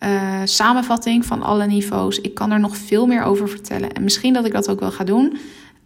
uh, 0.03 0.41
samenvatting 0.43 1.25
van 1.25 1.41
alle 1.41 1.67
niveaus. 1.67 2.21
Ik 2.21 2.33
kan 2.33 2.51
er 2.51 2.59
nog 2.59 2.77
veel 2.77 3.05
meer 3.05 3.23
over 3.23 3.49
vertellen. 3.49 3.93
En 3.93 4.03
misschien 4.03 4.33
dat 4.33 4.45
ik 4.45 4.51
dat 4.51 4.69
ook 4.69 4.79
wel 4.79 4.91
ga 4.91 5.03
doen. 5.03 5.37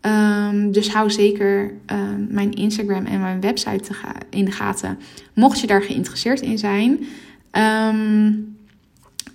Um, 0.06 0.72
dus 0.72 0.94
hou 0.94 1.12
zeker 1.12 1.74
um, 1.92 2.28
mijn 2.30 2.52
Instagram 2.52 3.06
en 3.06 3.20
mijn 3.20 3.42
website 3.42 3.94
in 4.30 4.46
de 4.46 4.52
gaten. 4.52 5.00
Mocht 5.34 5.60
je 5.60 5.68
daar 5.68 5.84
geïnteresseerd 5.84 6.42
in 6.42 6.58
zijn. 6.58 6.92
Um, 7.52 8.56